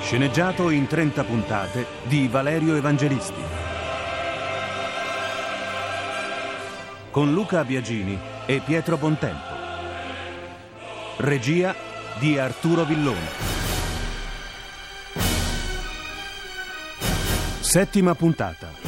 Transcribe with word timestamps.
Sceneggiato 0.00 0.70
in 0.70 0.86
30 0.86 1.24
puntate 1.24 1.86
di 2.04 2.28
Valerio 2.28 2.76
Evangelisti. 2.76 3.42
Con 7.10 7.32
Luca 7.32 7.64
Biagini 7.64 8.18
e 8.46 8.60
Pietro 8.64 8.96
Bontempo. 8.96 9.56
Regia 11.18 11.74
di 12.18 12.38
Arturo 12.38 12.84
Villone. 12.84 13.46
Settima 17.60 18.14
puntata. 18.14 18.87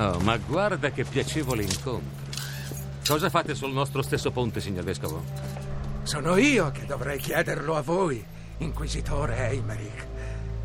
Ah, 0.00 0.16
ma 0.22 0.38
guarda 0.38 0.90
che 0.92 1.04
piacevole 1.04 1.62
incontro. 1.62 2.24
Cosa 3.06 3.28
fate 3.28 3.54
sul 3.54 3.70
nostro 3.70 4.00
stesso 4.00 4.30
ponte, 4.30 4.58
signor 4.58 4.82
Vescovo? 4.82 5.22
Sono 6.04 6.36
io 6.36 6.70
che 6.70 6.86
dovrei 6.86 7.18
chiederlo 7.18 7.76
a 7.76 7.82
voi, 7.82 8.24
Inquisitore 8.58 9.50
Eimerick. 9.50 10.06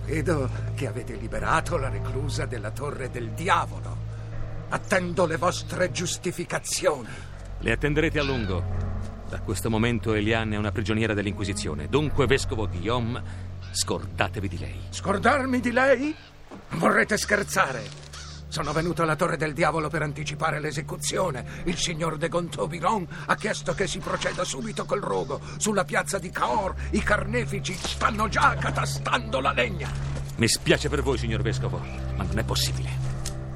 Vedo 0.05 0.49
che 0.73 0.87
avete 0.87 1.15
liberato 1.15 1.75
la 1.75 1.89
reclusa 1.89 2.45
della 2.45 2.71
Torre 2.71 3.09
del 3.09 3.31
Diavolo. 3.31 3.97
Attendo 4.69 5.25
le 5.25 5.35
vostre 5.35 5.91
giustificazioni. 5.91 7.09
Le 7.59 7.71
attenderete 7.73 8.19
a 8.19 8.23
lungo. 8.23 8.63
Da 9.27 9.41
questo 9.41 9.69
momento 9.69 10.13
Eliane 10.13 10.55
è 10.55 10.57
una 10.57 10.71
prigioniera 10.71 11.13
dell'Inquisizione. 11.13 11.89
Dunque, 11.89 12.25
Vescovo 12.25 12.69
Guillaume, 12.69 13.21
scordatevi 13.71 14.47
di 14.47 14.59
lei. 14.59 14.79
Scordarmi 14.91 15.59
di 15.59 15.71
lei? 15.73 16.15
Vorrete 16.69 17.17
scherzare? 17.17 18.04
Sono 18.47 18.71
venuto 18.71 19.01
alla 19.01 19.15
Torre 19.15 19.37
del 19.37 19.53
Diavolo 19.53 19.89
per 19.89 20.01
anticipare 20.01 20.59
l'esecuzione. 20.59 21.63
Il 21.65 21.77
signor 21.77 22.17
de 22.17 22.29
Gontaubillon 22.29 23.07
ha 23.25 23.35
chiesto 23.35 23.73
che 23.73 23.87
si 23.87 23.99
proceda 23.99 24.43
subito 24.43 24.85
col 24.85 25.01
rogo. 25.01 25.41
Sulla 25.57 25.83
piazza 25.83 26.19
di 26.19 26.29
Cahors 26.29 26.79
i 26.91 26.99
carnefici 26.99 27.73
stanno 27.73 28.29
già 28.29 28.55
catastando 28.55 29.39
la 29.39 29.51
legna. 29.51 29.89
Mi 30.37 30.47
spiace 30.47 30.89
per 30.89 31.01
voi, 31.01 31.17
signor 31.17 31.41
Vescovo, 31.41 31.79
ma 32.15 32.23
non 32.23 32.37
è 32.37 32.43
possibile. 32.43 32.89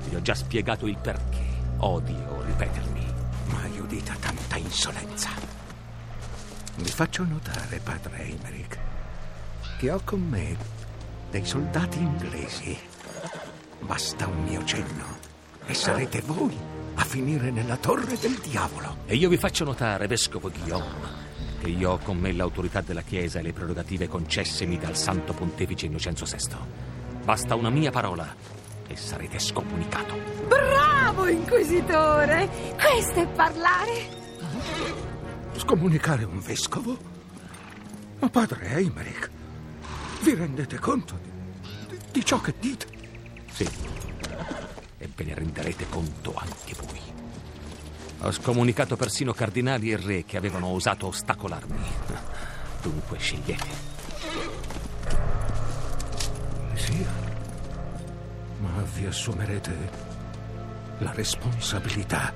Vi 0.08 0.16
ho 0.16 0.22
già 0.22 0.34
spiegato 0.34 0.88
il 0.88 0.98
perché. 0.98 1.48
Odio 1.78 2.44
ripetermi. 2.46 3.06
Mai 3.48 3.80
udita 3.80 4.14
tanta 4.20 4.58
insolenza. 4.58 5.30
Vi 6.76 6.90
faccio 6.90 7.24
notare, 7.24 7.80
padre 7.80 8.24
Eimerick, 8.24 8.78
che 9.78 9.92
ho 9.92 10.02
con 10.04 10.22
me 10.22 10.56
dei 11.30 11.46
soldati 11.46 12.00
inglesi. 12.00 12.89
Basta 13.82 14.28
un 14.28 14.44
mio 14.44 14.64
cenno 14.66 15.18
e 15.66 15.74
sarete 15.74 16.22
voi 16.22 16.56
a 16.96 17.04
finire 17.04 17.50
nella 17.52 17.78
torre 17.78 18.18
del 18.18 18.36
diavolo. 18.40 18.98
E 19.06 19.16
io 19.16 19.30
vi 19.30 19.38
faccio 19.38 19.64
notare, 19.64 20.08
Vescovo 20.08 20.50
Guillaume, 20.50 21.28
che 21.62 21.70
io 21.70 21.92
ho 21.92 21.98
con 22.00 22.18
me 22.18 22.32
l'autorità 22.34 22.82
della 22.82 23.02
Chiesa 23.02 23.40
e 23.40 23.42
le 23.44 23.54
prerogative 23.54 24.08
concessemi 24.08 24.78
dal 24.78 24.98
Santo 24.98 25.34
Pontefice 25.34 25.86
Innocenzo 25.86 26.26
VI. 26.26 26.56
Basta 27.24 27.56
una 27.56 27.70
mia 27.70 27.92
parola 27.92 28.36
e 28.88 28.96
sarete 28.96 29.40
scomunicato. 29.40 30.16
Bravo, 30.48 31.28
Inquisitore! 31.28 32.50
Questo 32.76 33.22
è 33.22 33.28
parlare. 33.28 34.18
Scomunicare 35.56 36.24
un 36.24 36.40
vescovo? 36.40 36.98
Ma 38.20 38.30
padre 38.30 38.74
Eimerick, 38.76 39.30
vi 40.22 40.34
rendete 40.34 40.78
conto 40.80 41.18
di, 41.22 41.30
di- 41.88 41.98
di 42.12 42.26
ciò 42.26 42.42
che 42.42 42.54
dite? 42.60 42.88
Sì. 43.60 43.70
E 45.00 45.10
ve 45.14 45.24
ne 45.26 45.34
renderete 45.34 45.86
conto 45.90 46.34
anche 46.34 46.74
voi. 46.78 47.02
Ho 48.22 48.32
scomunicato 48.32 48.96
persino 48.96 49.34
cardinali 49.34 49.92
e 49.92 49.98
re 49.98 50.24
che 50.24 50.38
avevano 50.38 50.68
osato 50.68 51.08
ostacolarmi. 51.08 51.78
Dunque 52.82 53.18
scegliete. 53.18 53.68
Sì, 56.76 57.06
ma 58.62 58.82
vi 58.96 59.06
assumerete 59.06 59.92
la 61.00 61.12
responsabilità 61.12 62.34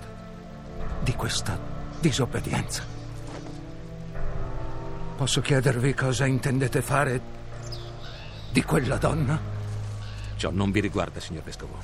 di 1.00 1.13
questa 1.16 1.57
disobbedienza. 2.01 2.83
Posso 5.16 5.39
chiedervi 5.39 5.94
cosa 5.94 6.25
intendete 6.25 6.81
fare 6.81 7.22
di 8.51 8.62
quella 8.63 8.97
donna? 8.97 9.53
Ciò 10.44 10.52
non 10.52 10.72
vi 10.72 10.81
riguarda, 10.81 11.22
signor 11.22 11.44
Vescovo. 11.44 11.80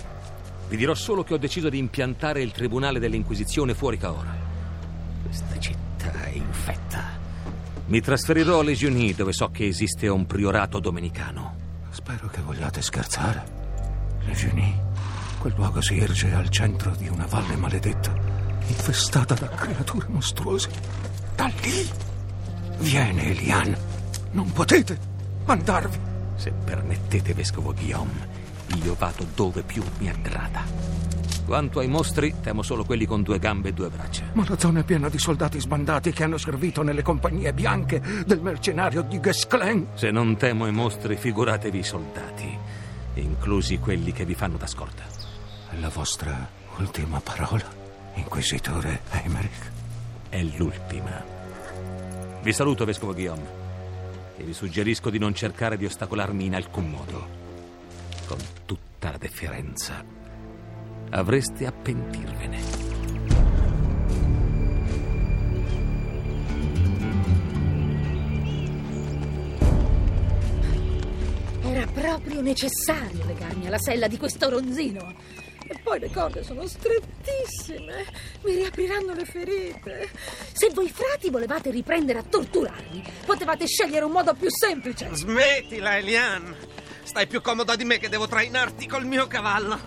Vi 0.67 0.75
dirò 0.75 0.93
solo 0.93 1.23
che 1.23 1.33
ho 1.33 1.37
deciso 1.37 1.69
di 1.69 1.77
impiantare 1.77 2.41
il 2.41 2.51
Tribunale 2.51 2.99
dell'Inquisizione 2.99 3.73
fuori 3.73 3.97
Caora. 3.97 4.35
Questa 5.23 5.57
città 5.59 6.25
è 6.25 6.31
infetta. 6.31 7.05
Mi 7.85 8.01
trasferirò 8.01 8.59
a 8.59 8.63
Legionie, 8.63 9.15
dove 9.15 9.31
so 9.31 9.49
che 9.49 9.65
esiste 9.65 10.09
un 10.09 10.25
priorato 10.25 10.81
domenicano. 10.81 11.55
Spero 11.91 12.27
che 12.27 12.41
vogliate 12.41 12.81
scherzare. 12.81 13.45
Legenie, 14.25 14.83
quel 15.39 15.53
luogo 15.55 15.79
si 15.79 15.97
erge 15.97 16.33
al 16.33 16.49
centro 16.49 16.93
di 16.97 17.07
una 17.07 17.27
valle 17.27 17.55
maledetta, 17.55 18.13
infestata 18.67 19.35
da 19.35 19.47
creature 19.47 20.05
mostruose. 20.09 20.69
Da 21.33 21.49
lì 21.61 21.89
viene 22.79 23.23
Elian. 23.23 23.73
Non 24.31 24.51
potete 24.51 24.99
andarvi. 25.45 25.97
Se 26.35 26.51
permettete, 26.51 27.33
Vescovo 27.33 27.73
Guillaume, 27.73 28.38
io 28.83 28.95
vado 28.97 29.25
dove 29.35 29.63
più 29.63 29.83
mi 29.99 30.09
aggrada. 30.09 30.63
Quanto 31.49 31.79
ai 31.79 31.87
mostri, 31.87 32.35
temo 32.43 32.61
solo 32.61 32.85
quelli 32.85 33.07
con 33.07 33.23
due 33.23 33.39
gambe 33.39 33.69
e 33.69 33.73
due 33.73 33.89
braccia. 33.89 34.25
Ma 34.33 34.45
la 34.47 34.59
zona 34.59 34.81
è 34.81 34.83
piena 34.83 35.09
di 35.09 35.17
soldati 35.17 35.59
sbandati 35.59 36.11
che 36.11 36.23
hanno 36.23 36.37
servito 36.37 36.83
nelle 36.83 37.01
compagnie 37.01 37.53
bianche 37.53 37.99
del 38.23 38.39
mercenario 38.39 39.01
di 39.01 39.17
Guesclin. 39.19 39.87
Se 39.95 40.11
non 40.11 40.37
temo 40.37 40.67
i 40.67 40.71
mostri, 40.71 41.15
figuratevi 41.15 41.79
i 41.79 41.83
soldati, 41.83 42.55
inclusi 43.15 43.79
quelli 43.79 44.11
che 44.11 44.25
vi 44.25 44.35
fanno 44.35 44.57
da 44.57 44.67
scorta. 44.67 45.03
La 45.79 45.89
vostra 45.89 46.47
ultima 46.77 47.19
parola, 47.19 47.65
Inquisitore 48.13 49.01
Eimerick. 49.09 49.71
È 50.29 50.43
l'ultima. 50.43 51.23
Vi 52.43 52.53
saluto, 52.53 52.85
Vescovo 52.85 53.13
Guillaume, 53.13 53.47
e 54.37 54.43
vi 54.43 54.53
suggerisco 54.53 55.09
di 55.09 55.17
non 55.17 55.33
cercare 55.33 55.77
di 55.77 55.85
ostacolarmi 55.85 56.45
in 56.45 56.53
alcun 56.53 56.89
modo. 56.91 57.38
Con 58.29 58.37
tutta 58.67 59.09
la 59.09 59.17
deferenza, 59.17 60.05
avreste 61.09 61.65
a 61.65 61.71
pentirvene. 61.71 62.59
Era 71.63 71.87
proprio 71.87 72.41
necessario 72.41 73.25
legarmi 73.25 73.65
alla 73.65 73.79
sella 73.79 74.07
di 74.07 74.19
questo 74.19 74.47
ronzino. 74.47 75.11
E 75.67 75.79
poi 75.81 75.97
le 75.99 76.11
corde 76.11 76.43
sono 76.43 76.67
strettissime. 76.67 78.05
Mi 78.43 78.53
riapriranno 78.57 79.13
le 79.13 79.25
ferite. 79.25 80.09
Se 80.51 80.69
voi 80.71 80.91
frati 80.91 81.31
volevate 81.31 81.71
riprendere 81.71 82.19
a 82.19 82.23
torturarmi, 82.23 83.03
potevate 83.25 83.65
scegliere 83.65 84.05
un 84.05 84.11
modo 84.11 84.35
più 84.35 84.49
semplice. 84.51 85.09
Smettila, 85.13 85.97
Elian. 85.97 86.55
Stai 87.09 87.25
più 87.25 87.41
comoda 87.41 87.75
di 87.75 87.85
me 87.85 87.97
che 87.97 88.07
devo 88.07 88.27
trainarti 88.27 88.85
col 88.85 89.03
mio 89.03 89.25
cavallo. 89.25 89.79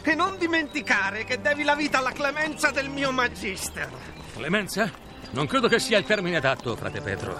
E 0.00 0.14
non 0.14 0.38
dimenticare 0.38 1.24
che 1.24 1.40
devi 1.40 1.64
la 1.64 1.74
vita 1.74 1.98
alla 1.98 2.12
clemenza 2.12 2.70
del 2.70 2.88
mio 2.88 3.10
magister. 3.10 3.90
Clemenza? 4.32 4.88
Non 5.32 5.48
credo 5.48 5.66
che 5.66 5.80
sia 5.80 5.98
il 5.98 6.04
termine 6.04 6.36
adatto, 6.36 6.76
frate 6.76 7.00
Petro. 7.00 7.36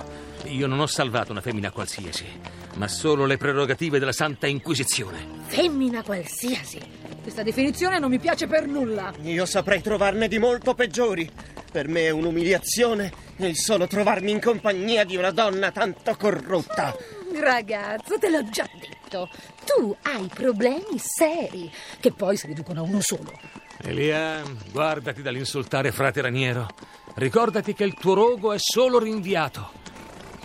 Io 0.46 0.66
non 0.66 0.80
ho 0.80 0.88
salvato 0.88 1.30
una 1.30 1.40
femmina 1.40 1.70
qualsiasi, 1.70 2.26
ma 2.74 2.88
solo 2.88 3.26
le 3.26 3.36
prerogative 3.36 4.00
della 4.00 4.10
Santa 4.10 4.48
Inquisizione. 4.48 5.24
Femmina 5.46 6.02
qualsiasi. 6.02 6.80
Questa 7.22 7.44
definizione 7.44 8.00
non 8.00 8.10
mi 8.10 8.18
piace 8.18 8.48
per 8.48 8.66
nulla. 8.66 9.14
Io 9.22 9.46
saprei 9.46 9.80
trovarne 9.80 10.26
di 10.26 10.40
molto 10.40 10.74
peggiori. 10.74 11.30
Per 11.70 11.86
me 11.86 12.06
è 12.06 12.10
un'umiliazione 12.10 13.12
il 13.36 13.56
solo 13.56 13.86
trovarmi 13.86 14.32
in 14.32 14.40
compagnia 14.40 15.04
di 15.04 15.16
una 15.16 15.30
donna 15.30 15.70
tanto 15.70 16.16
corrotta. 16.16 16.92
Ragazzo, 17.32 18.18
te 18.18 18.30
l'ho 18.30 18.42
già 18.50 18.68
detto. 18.80 18.97
Tu 19.08 19.96
hai 20.02 20.28
problemi 20.32 20.98
seri, 20.98 21.70
che 22.00 22.12
poi 22.12 22.36
si 22.36 22.46
riducono 22.46 22.80
a 22.80 22.82
uno 22.82 23.00
solo. 23.00 23.32
Elia, 23.82 24.42
guardati 24.70 25.22
dall'insultare 25.22 25.92
frate 25.92 26.20
Raniero. 26.20 26.68
Ricordati 27.14 27.74
che 27.74 27.84
il 27.84 27.94
tuo 27.94 28.14
rogo 28.14 28.52
è 28.52 28.58
solo 28.58 28.98
rinviato. 28.98 29.72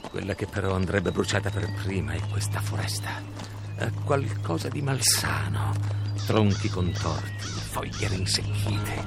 Quella 0.09 0.35
che 0.35 0.45
però 0.45 0.75
andrebbe 0.75 1.11
bruciata 1.11 1.49
per 1.49 1.71
prima 1.83 2.13
è 2.13 2.19
questa 2.29 2.61
foresta. 2.61 3.21
È 3.75 3.89
qualcosa 4.05 4.69
di 4.69 4.81
malsano. 4.81 5.73
Tronchi 6.25 6.69
contorti, 6.69 7.47
foglie 7.47 8.07
rinsecchite. 8.07 9.03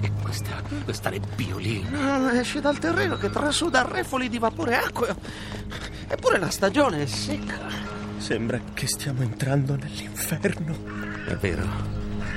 E 0.00 0.12
questa, 0.22 0.62
questa 0.84 1.10
nebbiolina. 1.10 2.14
Ah, 2.14 2.38
esce 2.38 2.60
dal 2.60 2.78
terreno 2.78 3.16
che 3.16 3.30
trasuda 3.30 3.86
refoli 3.86 4.28
di 4.28 4.38
vapore 4.38 4.76
acqueo. 4.76 5.16
Eppure 6.06 6.38
la 6.38 6.50
stagione 6.50 7.02
è 7.02 7.06
secca. 7.06 7.93
Sembra 8.24 8.58
che 8.72 8.86
stiamo 8.86 9.20
entrando 9.20 9.76
nell'inferno. 9.76 10.74
È 11.26 11.34
vero. 11.34 11.62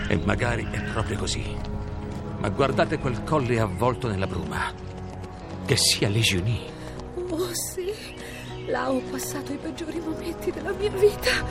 E 0.10 0.18
magari 0.18 0.68
è 0.70 0.82
proprio 0.92 1.18
così. 1.18 1.42
Ma 2.40 2.50
guardate 2.50 2.98
quel 2.98 3.24
colle 3.24 3.58
avvolto 3.58 4.10
nella 4.10 4.28
bruma. 4.28 4.70
Che 5.66 5.78
sia 5.78 6.10
Legionie. 6.10 6.60
Oh 7.30 7.54
sì, 7.54 7.90
là 8.66 8.92
ho 8.92 9.00
passato 9.00 9.54
i 9.54 9.56
peggiori 9.56 10.02
momenti 10.02 10.52
della 10.52 10.74
mia 10.74 10.90
vita. 10.90 11.46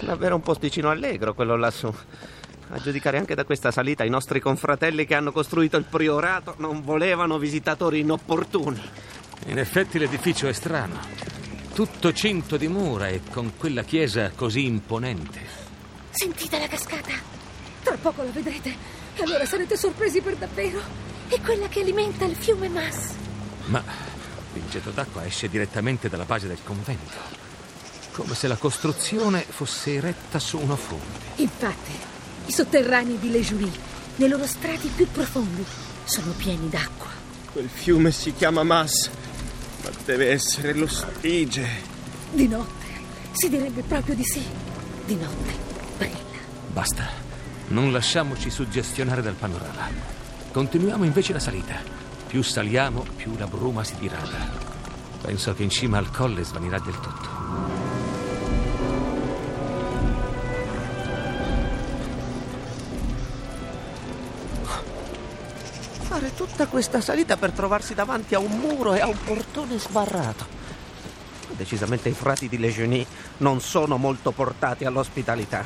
Davvero 0.00 0.34
un 0.34 0.40
posticino 0.40 0.90
allegro 0.90 1.32
quello 1.32 1.56
lassù. 1.56 1.94
A 2.70 2.78
giudicare 2.80 3.16
anche 3.16 3.34
da 3.34 3.44
questa 3.44 3.70
salita, 3.70 4.04
i 4.04 4.10
nostri 4.10 4.40
confratelli 4.40 5.06
che 5.06 5.14
hanno 5.14 5.32
costruito 5.32 5.78
il 5.78 5.84
priorato 5.84 6.54
non 6.58 6.82
volevano 6.82 7.38
visitatori 7.38 8.00
inopportuni. 8.00 8.80
In 9.46 9.58
effetti 9.58 9.98
l'edificio 9.98 10.48
è 10.48 10.52
strano. 10.52 11.00
Tutto 11.72 12.12
cinto 12.12 12.58
di 12.58 12.68
mura 12.68 13.08
e 13.08 13.22
con 13.30 13.52
quella 13.56 13.84
chiesa 13.84 14.32
così 14.34 14.66
imponente. 14.66 15.40
Sentite 16.10 16.58
la 16.58 16.66
cascata. 16.66 17.12
Tra 17.82 17.96
poco 17.96 18.22
la 18.22 18.30
vedrete. 18.30 18.74
E 19.16 19.22
allora 19.22 19.46
sarete 19.46 19.76
sorpresi 19.76 20.20
per 20.20 20.36
davvero. 20.36 20.80
È 21.28 21.40
quella 21.40 21.68
che 21.68 21.80
alimenta 21.80 22.26
il 22.26 22.36
fiume 22.36 22.68
Mas. 22.68 23.14
Ma 23.66 23.82
il 24.52 24.62
getto 24.68 24.90
d'acqua 24.90 25.24
esce 25.24 25.48
direttamente 25.48 26.10
dalla 26.10 26.24
base 26.24 26.48
del 26.48 26.58
convento. 26.62 27.16
Come 28.12 28.34
se 28.34 28.46
la 28.46 28.56
costruzione 28.56 29.40
fosse 29.40 29.94
eretta 29.94 30.38
su 30.38 30.58
una 30.58 30.76
fonte. 30.76 31.40
Infatti, 31.42 31.92
i 32.48 32.52
sotterranei 32.52 33.18
di 33.18 33.30
Le 33.30 33.40
Julie, 33.40 33.70
nei 34.16 34.28
loro 34.28 34.46
strati 34.46 34.88
più 34.88 35.06
profondi, 35.12 35.64
sono 36.04 36.32
pieni 36.32 36.68
d'acqua. 36.70 37.10
Quel 37.52 37.68
fiume 37.68 38.10
si 38.10 38.32
chiama 38.32 38.62
Mas, 38.62 39.10
ma 39.82 39.90
deve 40.06 40.30
essere 40.30 40.72
lo 40.72 40.86
Stige. 40.86 41.66
Di 42.32 42.48
notte, 42.48 42.86
si 43.32 43.50
direbbe 43.50 43.82
proprio 43.82 44.14
di 44.14 44.24
sì. 44.24 44.42
Di 45.04 45.14
notte 45.14 45.52
brilla. 45.98 46.16
Basta. 46.72 47.26
Non 47.68 47.92
lasciamoci 47.92 48.48
suggestionare 48.48 49.20
dal 49.20 49.34
panorama. 49.34 49.90
Continuiamo 50.50 51.04
invece 51.04 51.34
la 51.34 51.38
salita. 51.38 51.74
Più 52.26 52.42
saliamo, 52.42 53.04
più 53.14 53.36
la 53.36 53.46
bruma 53.46 53.84
si 53.84 53.94
dirada. 53.98 54.50
Penso 55.20 55.52
che 55.52 55.64
in 55.64 55.70
cima 55.70 55.98
al 55.98 56.10
colle 56.10 56.44
svanirà 56.44 56.78
del 56.78 56.98
tutto. 56.98 57.37
Fare 66.18 66.34
tutta 66.34 66.66
questa 66.66 67.00
salita 67.00 67.36
per 67.36 67.52
trovarsi 67.52 67.94
davanti 67.94 68.34
a 68.34 68.40
un 68.40 68.58
muro 68.58 68.92
e 68.92 68.98
a 68.98 69.06
un 69.06 69.16
portone 69.24 69.78
sbarrato. 69.78 70.44
Decisamente 71.50 72.08
i 72.08 72.12
frati 72.12 72.48
di 72.48 72.58
Legionie 72.58 73.06
non 73.36 73.60
sono 73.60 73.98
molto 73.98 74.32
portati 74.32 74.84
all'ospitalità. 74.84 75.64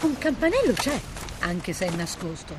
Un 0.00 0.18
campanello 0.18 0.72
c'è, 0.72 1.00
anche 1.42 1.72
se 1.72 1.86
è 1.86 1.90
nascosto. 1.90 2.52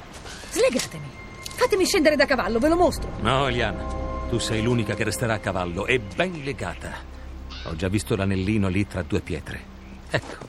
Slegatemi. 0.52 1.10
Fatemi 1.58 1.84
scendere 1.84 2.16
da 2.16 2.26
cavallo, 2.26 2.60
ve 2.60 2.70
lo 2.70 2.78
mostro. 2.78 3.12
No, 3.20 3.50
Eliana, 3.50 3.84
tu 4.30 4.38
sei 4.38 4.62
l'unica 4.62 4.94
che 4.94 5.04
resterà 5.04 5.34
a 5.34 5.40
cavallo 5.40 5.86
e 5.86 6.00
ben 6.00 6.44
legata. 6.46 6.94
Ho 7.66 7.76
già 7.76 7.90
visto 7.90 8.16
l'anellino 8.16 8.70
lì 8.70 8.88
tra 8.88 9.02
due 9.02 9.20
pietre. 9.20 9.66
Ecco, 10.10 10.46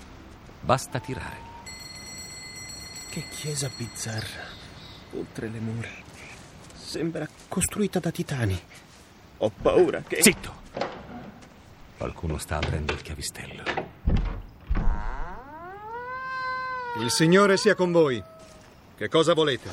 basta 0.61 1.01
tirare. 1.01 1.39
Che 3.11 3.25
chiesa 3.31 3.69
bizzarra, 3.77 4.45
oltre 5.17 5.49
le 5.49 5.59
mura. 5.59 6.04
Sembra 6.95 7.27
costruita 7.49 7.99
da 7.99 8.13
titani. 8.13 8.57
Ho 9.39 9.51
paura 9.51 10.05
che... 10.07 10.23
Zitto! 10.23 10.55
Qualcuno 11.99 12.39
sta 12.39 12.59
aprendo 12.59 12.93
il 12.93 13.03
chiavistello. 13.03 13.65
Il 17.01 17.11
Signore 17.11 17.57
sia 17.57 17.75
con 17.75 17.91
voi. 17.91 18.23
Che 18.97 19.09
cosa 19.09 19.35
volete? 19.35 19.71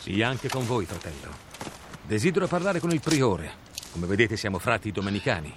Sia 0.00 0.26
anche 0.26 0.48
con 0.48 0.66
voi, 0.66 0.86
fratello. 0.86 1.30
Desidero 2.02 2.48
parlare 2.48 2.80
con 2.80 2.90
il 2.90 3.00
priore. 3.00 3.52
Come 3.92 4.06
vedete 4.06 4.36
siamo 4.36 4.58
frati 4.58 4.90
domenicani. 4.90 5.54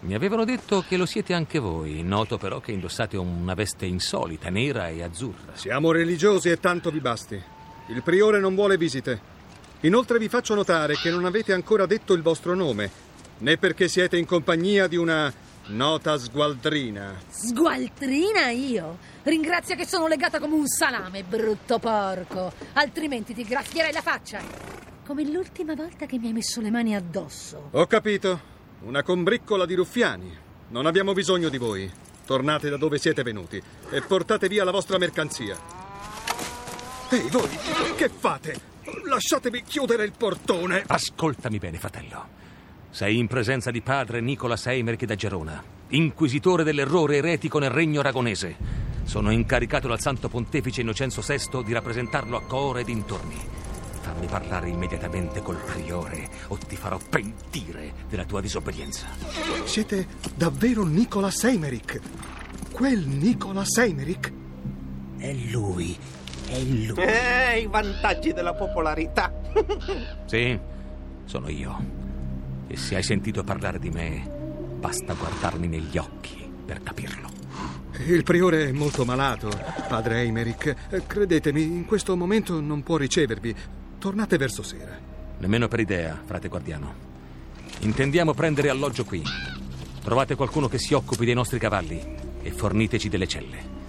Mi 0.00 0.14
avevano 0.14 0.46
detto 0.46 0.82
che 0.88 0.96
lo 0.96 1.04
siete 1.04 1.34
anche 1.34 1.58
voi. 1.58 2.02
Noto 2.02 2.38
però 2.38 2.60
che 2.60 2.72
indossate 2.72 3.18
una 3.18 3.52
veste 3.52 3.84
insolita, 3.84 4.48
nera 4.48 4.88
e 4.88 5.02
azzurra. 5.02 5.52
Siamo 5.52 5.92
religiosi 5.92 6.48
e 6.48 6.58
tanto 6.58 6.90
vi 6.90 7.00
basti. 7.00 7.42
Il 7.88 8.02
priore 8.02 8.40
non 8.40 8.54
vuole 8.54 8.78
visite. 8.78 9.31
Inoltre 9.84 10.18
vi 10.18 10.28
faccio 10.28 10.54
notare 10.54 10.94
che 10.94 11.10
non 11.10 11.24
avete 11.24 11.52
ancora 11.52 11.86
detto 11.86 12.12
il 12.12 12.22
vostro 12.22 12.54
nome, 12.54 12.88
né 13.38 13.56
perché 13.56 13.88
siete 13.88 14.16
in 14.16 14.26
compagnia 14.26 14.86
di 14.86 14.96
una 14.96 15.32
nota 15.66 16.16
sgualdrina. 16.18 17.20
Sgualtrina 17.28 18.50
io? 18.50 18.98
Ringrazia 19.24 19.74
che 19.74 19.84
sono 19.84 20.06
legata 20.06 20.38
come 20.38 20.54
un 20.54 20.68
salame, 20.68 21.24
brutto 21.24 21.80
porco. 21.80 22.52
Altrimenti 22.74 23.34
ti 23.34 23.42
graffierei 23.42 23.92
la 23.92 24.02
faccia. 24.02 24.40
Come 25.04 25.24
l'ultima 25.24 25.74
volta 25.74 26.06
che 26.06 26.16
mi 26.16 26.28
hai 26.28 26.32
messo 26.32 26.60
le 26.60 26.70
mani 26.70 26.94
addosso. 26.94 27.70
Ho 27.72 27.86
capito. 27.86 28.50
Una 28.82 29.02
combriccola 29.02 29.66
di 29.66 29.74
ruffiani. 29.74 30.32
Non 30.68 30.86
abbiamo 30.86 31.12
bisogno 31.12 31.48
di 31.48 31.58
voi. 31.58 31.90
Tornate 32.24 32.70
da 32.70 32.76
dove 32.76 32.98
siete 32.98 33.24
venuti 33.24 33.60
e 33.90 34.00
portate 34.00 34.46
via 34.46 34.62
la 34.62 34.70
vostra 34.70 34.96
mercanzia. 34.96 35.58
Ehi, 37.10 37.28
voi, 37.30 37.48
che 37.96 38.08
fate? 38.08 38.71
Lasciatemi 39.12 39.62
chiudere 39.62 40.04
il 40.04 40.12
portone. 40.16 40.84
Ascoltami 40.86 41.58
bene, 41.58 41.76
fratello. 41.76 42.26
Sei 42.88 43.18
in 43.18 43.26
presenza 43.26 43.70
di 43.70 43.82
padre 43.82 44.22
Nicola 44.22 44.56
Seimerich 44.56 45.04
da 45.04 45.14
Gerona, 45.14 45.62
inquisitore 45.88 46.64
dell'errore 46.64 47.18
eretico 47.18 47.58
nel 47.58 47.68
regno 47.68 48.00
aragonese. 48.00 48.56
Sono 49.04 49.30
incaricato 49.30 49.86
dal 49.86 50.00
Santo 50.00 50.30
Pontefice 50.30 50.80
Innocenzo 50.80 51.20
VI 51.20 51.62
di 51.62 51.74
rappresentarlo 51.74 52.38
a 52.38 52.42
Core 52.46 52.80
e 52.80 52.84
dintorni. 52.84 53.36
Fammi 54.00 54.26
parlare 54.28 54.70
immediatamente 54.70 55.42
col 55.42 55.60
priore 55.62 56.30
o 56.48 56.56
ti 56.56 56.76
farò 56.76 56.96
pentire 56.96 57.92
della 58.08 58.24
tua 58.24 58.40
disobbedienza. 58.40 59.08
Siete 59.64 60.06
davvero 60.34 60.84
Nicola 60.84 61.30
Seimerich? 61.30 62.00
Quel 62.70 63.06
Nicola 63.06 63.62
Seimerich? 63.62 64.32
È 65.18 65.32
lui, 65.50 65.98
è 66.52 66.62
lui. 66.62 67.02
Eh, 67.02 67.60
i 67.60 67.66
vantaggi 67.66 68.32
della 68.32 68.54
popolarità. 68.54 69.32
Sì, 70.26 70.58
sono 71.24 71.48
io. 71.48 72.00
E 72.66 72.76
se 72.76 72.96
hai 72.96 73.02
sentito 73.02 73.44
parlare 73.44 73.78
di 73.78 73.90
me, 73.90 74.22
basta 74.78 75.12
guardarmi 75.12 75.68
negli 75.68 75.98
occhi 75.98 76.50
per 76.64 76.82
capirlo. 76.82 77.28
Il 78.06 78.22
priore 78.22 78.68
è 78.68 78.72
molto 78.72 79.04
malato, 79.04 79.50
padre 79.88 80.20
Eimerick. 80.20 81.06
Credetemi, 81.06 81.62
in 81.62 81.84
questo 81.84 82.16
momento 82.16 82.60
non 82.60 82.82
può 82.82 82.96
ricevervi. 82.96 83.54
Tornate 83.98 84.38
verso 84.38 84.62
sera. 84.62 84.98
Nemmeno 85.38 85.68
per 85.68 85.80
idea, 85.80 86.18
frate 86.24 86.48
guardiano. 86.48 87.10
Intendiamo 87.80 88.32
prendere 88.32 88.70
alloggio 88.70 89.04
qui. 89.04 89.22
Trovate 90.02 90.34
qualcuno 90.34 90.68
che 90.68 90.78
si 90.78 90.94
occupi 90.94 91.26
dei 91.26 91.34
nostri 91.34 91.58
cavalli 91.58 92.00
e 92.42 92.50
forniteci 92.50 93.08
delle 93.08 93.26
celle. 93.26 93.81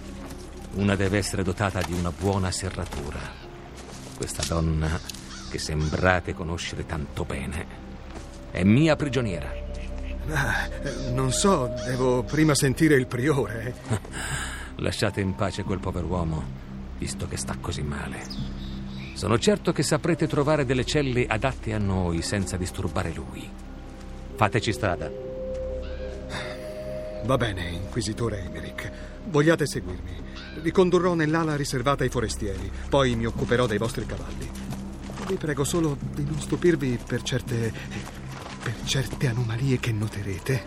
Una 0.74 0.96
deve 0.96 1.18
essere 1.18 1.44
dotata 1.44 1.80
di 1.82 1.92
una 1.92 2.10
buona 2.10 2.50
serratura. 2.50 3.20
Questa 4.16 4.42
donna, 4.48 4.98
che 5.48 5.58
sembrate 5.58 6.34
conoscere 6.34 6.84
tanto 6.84 7.24
bene, 7.24 7.66
è 8.50 8.64
mia 8.64 8.96
prigioniera. 8.96 9.52
Ah, 10.30 10.68
non 11.12 11.30
so, 11.30 11.72
devo 11.86 12.24
prima 12.24 12.56
sentire 12.56 12.96
il 12.96 13.06
priore. 13.06 13.74
Lasciate 14.76 15.20
in 15.20 15.36
pace 15.36 15.62
quel 15.62 15.78
pover'uomo, 15.78 16.42
visto 16.98 17.28
che 17.28 17.36
sta 17.36 17.56
così 17.60 17.82
male. 17.82 18.26
Sono 19.14 19.38
certo 19.38 19.72
che 19.72 19.84
saprete 19.84 20.26
trovare 20.26 20.64
delle 20.64 20.84
celle 20.84 21.26
adatte 21.26 21.72
a 21.72 21.78
noi 21.78 22.20
senza 22.20 22.56
disturbare 22.56 23.12
lui. 23.12 23.48
Fateci 24.34 24.72
strada. 24.72 25.08
Va 27.24 27.36
bene, 27.36 27.68
inquisitore 27.68 28.44
Emerick. 28.44 28.90
Vogliate 29.26 29.66
seguirmi. 29.66 30.23
Vi 30.60 30.70
condurrò 30.70 31.14
nell'ala 31.14 31.56
riservata 31.56 32.04
ai 32.04 32.10
forestieri, 32.10 32.70
poi 32.88 33.16
mi 33.16 33.26
occuperò 33.26 33.66
dei 33.66 33.78
vostri 33.78 34.06
cavalli. 34.06 34.50
Vi 35.26 35.34
prego 35.34 35.64
solo 35.64 35.96
di 36.14 36.24
non 36.24 36.40
stupirvi 36.40 36.98
per 37.06 37.22
certe. 37.22 37.72
per 38.64 38.74
certe 38.84 39.28
anomalie 39.28 39.78
che 39.78 39.92
noterete. 39.92 40.62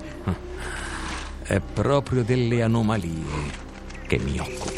È 1.41 1.60
proprio 1.60 2.24
delle 2.24 2.62
anomalie 2.62 3.25
che 4.06 4.20
mi 4.20 4.38
occupo. 4.38 4.76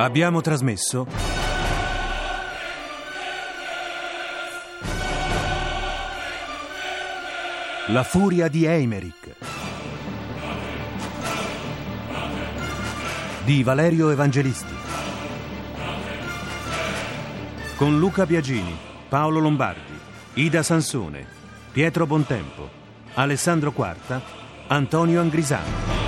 Abbiamo 0.00 0.40
trasmesso 0.40 1.08
La 7.88 8.04
furia 8.04 8.46
di 8.46 8.64
Eimerick 8.64 9.34
di 13.42 13.64
Valerio 13.64 14.10
Evangelisti 14.10 14.76
con 17.74 17.98
Luca 17.98 18.24
Biagini, 18.24 18.76
Paolo 19.08 19.40
Lombardi, 19.40 19.98
Ida 20.34 20.62
Sansone, 20.62 21.26
Pietro 21.72 22.06
Bontempo, 22.06 22.68
Alessandro 23.14 23.72
Quarta, 23.72 24.22
Antonio 24.68 25.20
Angrisano. 25.20 26.07